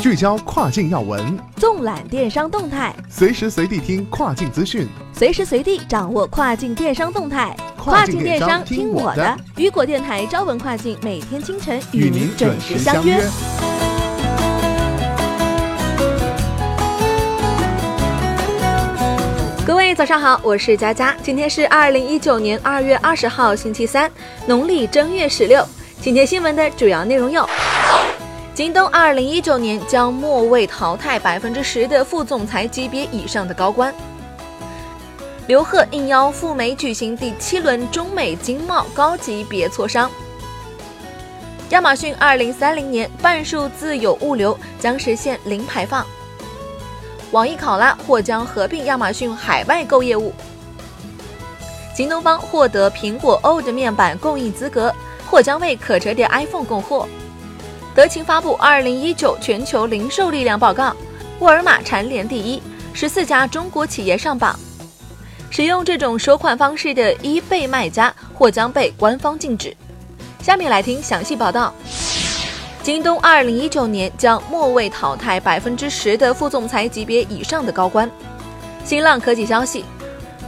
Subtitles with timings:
[0.00, 7.54] 聚焦跨境要闻，纵览电商动态，随时随地听跨境资讯，随时随地掌握跨境电商动态。
[7.76, 13.22] 跨境电商听我的，雨果电台朝闻跨境，每天清晨与您准时相约。
[19.66, 24.10] 各位早上好，我是佳佳，今天是二零一九年二月二十号星期三，
[24.46, 25.62] 农历正月十六。
[26.00, 27.46] 今天新闻的主要内容有。
[28.52, 33.94] 京东二零一九年将末位淘汰百分之十的副总裁级别以上的高官。
[35.46, 40.10] 刘鹤应邀赴美举行第七轮中美经贸高级别磋商。
[41.70, 46.04] 亚马逊二零三零年半数自有物流将实现零排放。
[47.30, 50.34] 网易考拉或将合并亚马逊海外购业务。
[51.94, 54.92] 京东方获得苹果 Old 面板供应资格，
[55.30, 57.08] 或将为可折叠 iPhone 供货。
[57.92, 60.94] 德勤发布二零一九全球零售力量报告，
[61.40, 64.58] 沃尔玛蝉联第一，十四家中国企业上榜。
[65.50, 69.76] 使用这种收款方式的 eBay 卖家或将被官方禁止。
[70.40, 71.74] 下面来听详细报道。
[72.80, 78.08] 京东二零一九年将末位淘汰百分之十的副总裁级别以上的高官。
[78.84, 79.84] 新浪科技消息，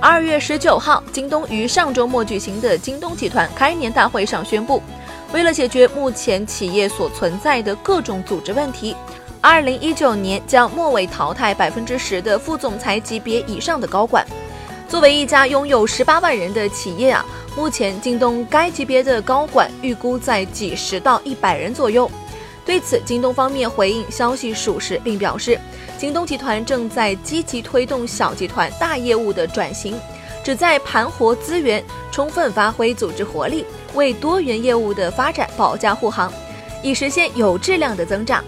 [0.00, 4.82] 二月十九号，京东于上周末举行的京东集团开年大会上宣布。
[5.32, 8.96] 为了解决目前企业所存在的各种组织问题，
[9.42, 14.26] 二零一九年将末尾淘汰百分之十的副总裁级别以上的高管。
[14.88, 17.22] 作为一家拥有十八万人的企业啊，
[17.54, 22.10] 目前京东该级别的高管预估在几十到一百人左右。
[22.64, 25.60] 对此，京东方面回应消息属实，并表示，
[25.98, 29.94] 京东集团正在积极推动小集团大业务的转型，
[30.42, 33.66] 旨在盘活资源，充分发挥组织活力。
[33.94, 36.32] 为多元业务的发展保驾护航，
[36.82, 38.44] 以实现有质量的增长。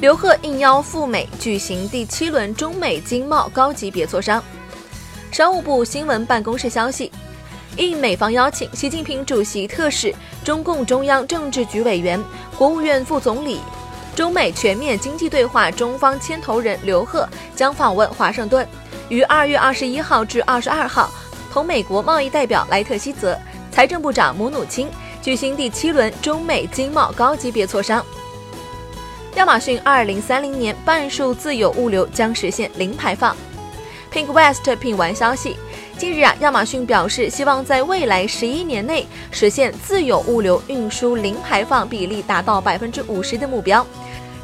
[0.00, 4.42] 刘鹤应邀赴美举行第七轮中美经贸高级别磋商。
[5.30, 7.10] 商务部新闻办公室消息，
[7.76, 10.12] 应美方邀请，习近平主席特使、
[10.44, 12.22] 中共中央政治局委员、
[12.58, 13.60] 国务院副总理、
[14.14, 18.66] 中美全面经济对话中方牵头人刘鹤将访问华盛顿，
[19.08, 21.10] 于二月二十一号至二十二号
[21.50, 23.38] 同美国贸易代表莱特希泽。
[23.72, 24.86] 财政部长姆努钦
[25.22, 28.04] 举行第七轮中美经贸高级别磋商。
[29.36, 33.34] 亚马逊二零三零年半数自有物流将实现零排放。
[34.12, 35.56] Pink West 品玩消息，
[35.96, 43.86] 近日啊，亚马逊表示希望在未来十一年内实现自有物流运输零排放比例达到百分之五十的目标，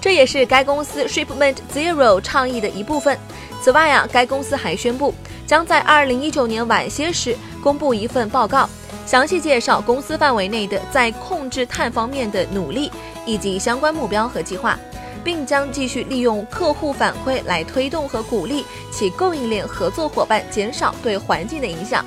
[0.01, 3.19] 这也是该公司 Shipment Zero 倡议的一部分。
[3.63, 5.13] 此外啊，该公司还宣布
[5.47, 8.69] 将在二零一九年晚些时公布一份报告。
[9.05, 12.93] 详细介绍公司范围内的在控制碳方面的努力
[13.25, 14.79] 以及相关目标和计划，
[15.25, 22.05] 并将继续利用客户反馈来推动和鼓励其供应链合作伙伴减少对环境的影响。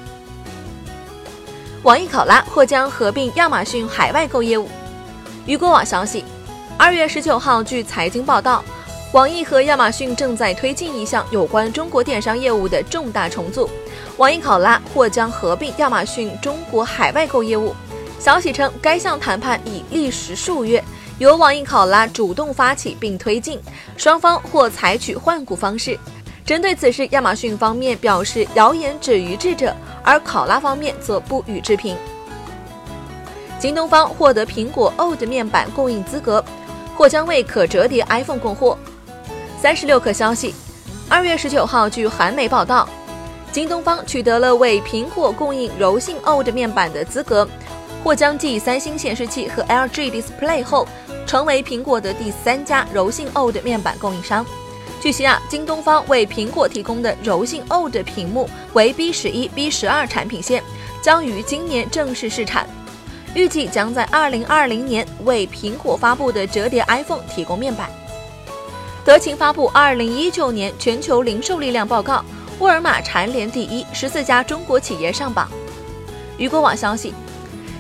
[1.81, 4.69] 网易考拉或将合并亚马逊海外购业务。
[5.47, 6.23] 雨果网消息，
[6.83, 8.63] 二月十九号，据财经报道，
[9.11, 13.69] 网易和亚马逊正在推进一项有关中国电商业务的重大重组。
[14.17, 17.75] 网易考拉或将合并亚马逊中国海外购业务。
[18.17, 20.83] 消息称，该项谈判已历时数月，
[21.19, 23.61] 由网易考拉主动发起并推进，
[23.95, 25.99] 双方或采取换股方式。
[26.43, 29.71] 针对此事，亚马逊方面表示谣言止于智者，
[30.01, 31.95] 而考拉方面则不予置评。
[33.59, 36.43] 京东方获得苹果 Old 面板供应资格，
[36.95, 38.77] 或将为可折叠 iPhone 供货。
[39.61, 40.53] 三十六氪消息，
[41.07, 42.87] 二月十九号，据韩媒报道。
[43.51, 47.45] 京东方取得了为苹果供应柔性 OLED 面板的资格，
[48.01, 50.87] 或将继三星显示器和 LG Display 后，
[51.27, 54.45] 成为苹果的第三家柔性 OLED 面板供应商。
[55.01, 60.63] 据悉啊，京东方为苹果提供的柔性 OLED 屏幕为 B 十一、B 十二产品线，
[61.01, 62.65] 将于今年正式试产，
[63.33, 67.89] 预计将在二零二零年为苹果发布的折叠 iPhone 提供面板。
[69.03, 72.23] 德勤发布二零一九年全球零售力量报告。
[72.59, 75.49] 沃尔玛蝉联第一，十四家中国企业上榜。
[76.37, 77.11] 雨果网消息，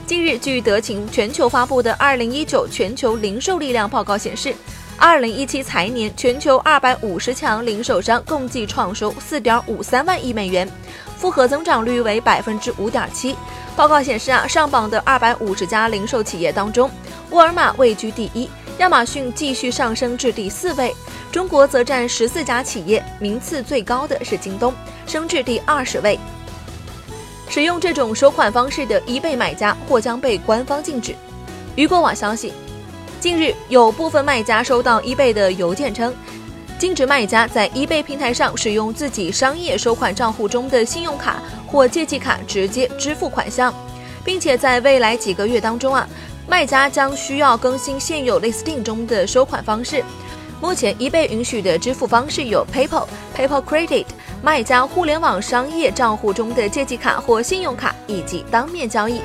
[0.07, 4.55] 近日，据德勤全球发布的《二零一九全球零售力量报告》显示，
[4.97, 10.67] 二零一七财年全球二百五十强零售商共计创收四点五三万亿美元，
[11.15, 13.35] 复合增长率为百分之五点七。
[13.75, 16.89] 报告显示啊，上榜的二百五十家零售企业当中，
[17.31, 20.93] 沃尔玛位居第一，亚马逊继续上升至第四位。
[21.31, 24.73] 中国则占十四家企业，名次最高的是京东，
[25.07, 26.19] 升至第二十位。
[27.49, 31.15] 使用这种收款方式的 eBay 买家或将被官方禁止。
[31.75, 32.53] 雨果网消息，
[33.19, 36.13] 近日，有部分卖家收到 eBay 的邮件称，
[36.77, 41.41] 禁止卖家在 eBay 平台上使用自己商业收款账户中的信用卡
[41.71, 43.73] 或借记卡直接支付款项，
[44.25, 46.07] 并且在未来几个月当中啊，
[46.47, 50.03] 卖家将需要更新现有 listing 中的收款方式。
[50.59, 54.05] 目前，eBay 允许的支付方式有 PayPal、PayPal Credit、
[54.43, 59.21] 卖家互联网商业账户中的借记卡或信用卡以及当面交易。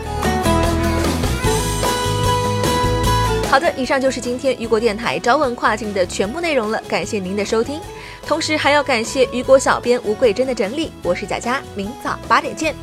[3.51, 7.81] 好的，以上就是今天雨果电台朝闻跨境的全部内容了，感谢您的收听，
[8.27, 10.91] 同时还要感谢雨果小编吴桂珍的整理。
[11.01, 12.75] 我是贾佳，明早八点见。